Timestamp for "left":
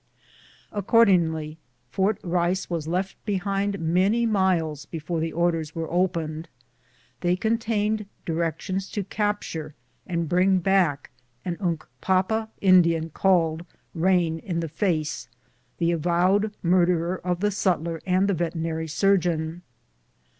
2.87-3.23